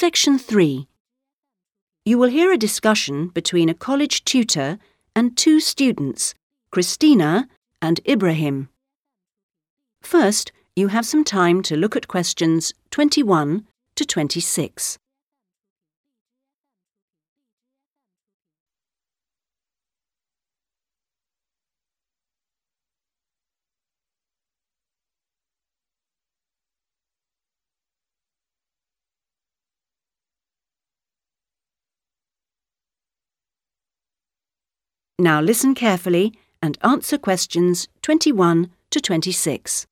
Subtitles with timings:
[0.00, 0.88] Section 3.
[2.06, 4.78] You will hear a discussion between a college tutor
[5.14, 6.34] and two students,
[6.70, 7.46] Christina
[7.82, 8.70] and Ibrahim.
[10.00, 13.66] First, you have some time to look at questions 21
[13.96, 14.98] to 26.
[35.20, 39.86] Now listen carefully and answer questions 21 to 26.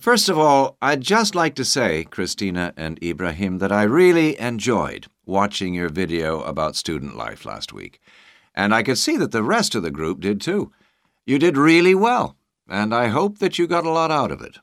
[0.00, 5.06] First of all, I'd just like to say, Christina and Ibrahim, that I really enjoyed
[5.26, 8.00] watching your video about student life last week.
[8.52, 10.72] And I could see that the rest of the group did too.
[11.24, 12.36] You did really well,
[12.68, 14.58] and I hope that you got a lot out of it.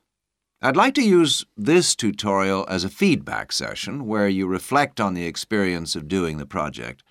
[0.61, 5.25] I'd like to use this tutorial as a feedback session where you reflect on the
[5.25, 7.01] experience of doing the project.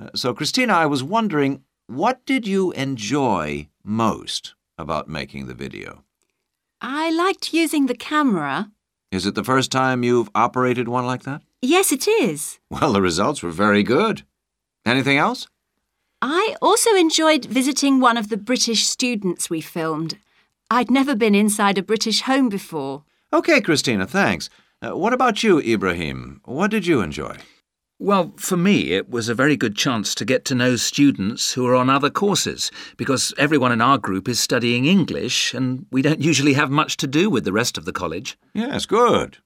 [0.00, 6.04] Uh, so, Christina, I was wondering, what did you enjoy most about making the video?
[6.80, 8.70] I liked using the camera.
[9.10, 11.42] Is it the first time you've operated one like that?
[11.60, 12.58] Yes, it is.
[12.70, 14.24] Well, the results were very good.
[14.84, 15.46] Anything else?
[16.20, 20.18] I also enjoyed visiting one of the British students we filmed.
[20.70, 23.04] I'd never been inside a British home before.
[23.32, 24.48] Okay, Christina, thanks.
[24.80, 26.40] Uh, what about you, Ibrahim?
[26.44, 27.36] What did you enjoy?
[28.02, 31.64] Well, for me, it was a very good chance to get to know students who
[31.68, 36.20] are on other courses, because everyone in our group is studying English, and we don't
[36.20, 38.36] usually have much to do with the rest of the college.
[38.54, 39.38] Yes, good.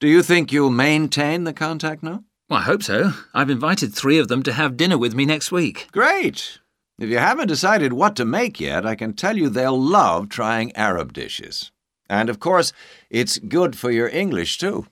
[0.00, 2.24] Do you think you'll maintain the contact now?
[2.48, 3.12] Well, I hope so.
[3.34, 5.88] I've invited three of them to have dinner with me next week.
[5.92, 6.60] Great.
[6.98, 10.74] If you haven't decided what to make yet, I can tell you they'll love trying
[10.74, 11.70] Arab dishes.
[12.08, 12.72] And of course,
[13.10, 14.86] it's good for your English too.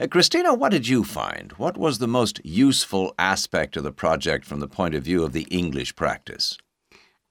[0.00, 1.50] Uh, Christina, what did you find?
[1.52, 5.32] What was the most useful aspect of the project from the point of view of
[5.32, 6.56] the English practice?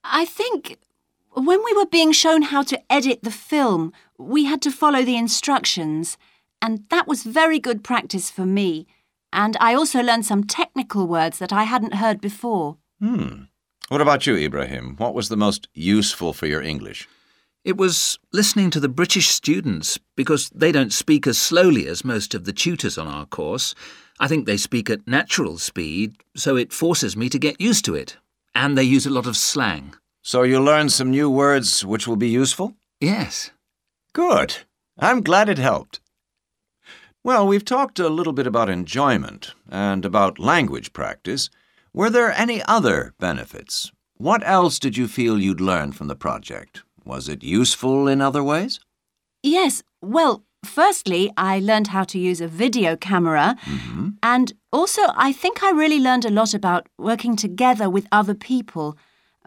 [0.04, 0.78] I think
[1.32, 5.16] when we were being shown how to edit the film, we had to follow the
[5.16, 6.18] instructions,
[6.62, 8.86] and that was very good practice for me.
[9.32, 12.78] And I also learned some technical words that I hadn't heard before.
[13.00, 13.44] Hmm.
[13.88, 14.98] What about you, Ibrahim?
[14.98, 17.08] What was the most useful for your English?
[17.64, 22.34] It was listening to the British students, because they don't speak as slowly as most
[22.34, 23.76] of the tutors on our course.
[24.20, 27.96] I think they speak at natural speed, so it forces me to get used to
[27.96, 28.18] it.
[28.56, 29.96] And they use a lot of slang.
[30.24, 32.76] So you learned some new words which will be useful?
[33.00, 33.52] Yes.
[34.14, 34.58] Good.
[34.98, 36.00] I'm glad it helped.
[37.24, 41.50] Well, we've talked a little bit about enjoyment and about language practice.
[41.94, 43.92] Were there any other benefits?
[44.16, 46.84] What else did you feel you'd learn from the project?
[47.08, 48.82] Was it useful in other ways?
[49.42, 53.56] Yes, well, firstly, I learned how to use a video camera.
[53.66, 54.10] Mm-hmm.
[54.22, 58.98] And also, I think I really learned a lot about working together with other people.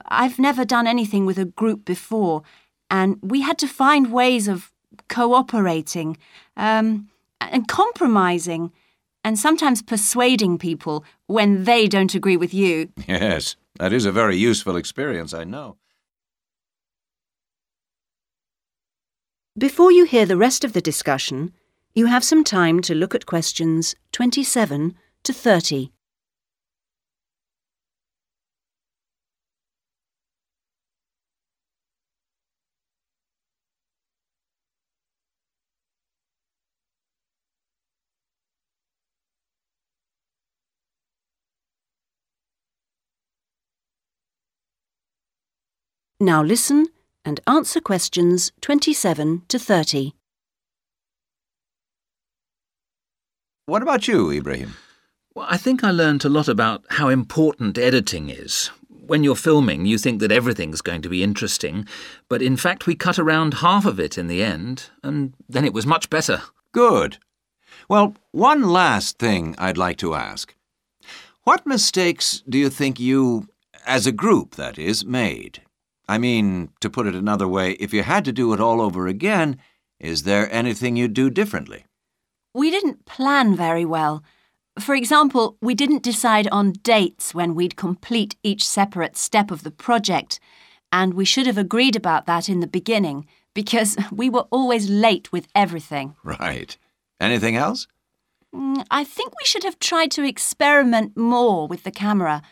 [0.06, 2.42] I've never done anything with a group before,
[2.88, 4.72] and we had to find ways of
[5.08, 6.16] cooperating
[6.56, 7.08] um,
[7.40, 8.72] and compromising,
[9.22, 12.88] and sometimes persuading people when they don't agree with you.
[13.06, 15.76] Yes, that is a very useful experience, I know.
[19.60, 21.52] Before you hear the rest of the discussion,
[21.92, 25.92] you have some time to look at questions 27 to 30.
[46.18, 46.86] Now listen
[47.24, 50.14] and answer questions 27 to 30.
[53.66, 54.74] What about you, Ibrahim?
[55.34, 58.70] Well, I think I learned a lot about how important editing is.
[58.88, 61.86] When you're filming, you think that everything's going to be interesting,
[62.28, 65.72] but in fact, we cut around half of it in the end, and then it
[65.72, 66.42] was much better.
[66.72, 67.18] Good.
[67.88, 70.54] Well, one last thing I'd like to ask.
[71.44, 73.48] What mistakes do you think you,
[73.86, 75.62] as a group, that is, made?
[76.10, 79.06] I mean, to put it another way, if you had to do it all over
[79.06, 79.58] again,
[80.00, 81.84] is there anything you'd do differently?
[82.52, 84.24] We didn't plan very well.
[84.80, 89.70] For example, we didn't decide on dates when we'd complete each separate step of the
[89.70, 90.40] project,
[90.90, 95.30] and we should have agreed about that in the beginning because we were always late
[95.30, 96.16] with everything.
[96.24, 96.76] Right.
[97.20, 97.86] Anything else?
[98.52, 102.42] Mm, I think we should have tried to experiment more with the camera.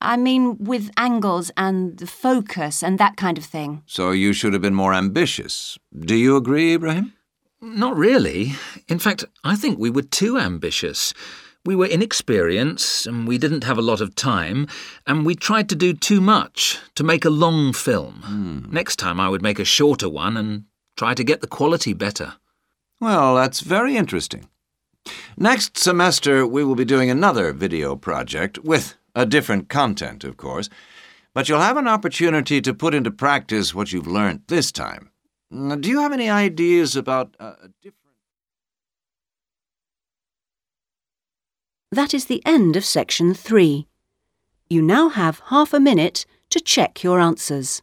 [0.00, 3.82] I mean, with angles and the focus and that kind of thing.
[3.86, 5.78] So you should have been more ambitious.
[5.98, 7.14] Do you agree, Ibrahim?
[7.60, 8.52] Not really.
[8.86, 11.12] In fact, I think we were too ambitious.
[11.64, 14.68] We were inexperienced, and we didn't have a lot of time,
[15.06, 18.22] and we tried to do too much to make a long film.
[18.24, 18.72] Hmm.
[18.72, 20.64] Next time I would make a shorter one and
[20.96, 22.34] try to get the quality better.
[23.00, 24.48] Well, that's very interesting.
[25.36, 30.70] Next semester, we will be doing another video project with a different content, of course,
[31.34, 35.10] but you'll have an opportunity to put into practice what you've learned this time.
[35.50, 38.14] Do you have any ideas about uh, a different?
[41.90, 43.88] That is the end of section three.
[44.70, 47.82] You now have half a minute to check your answers.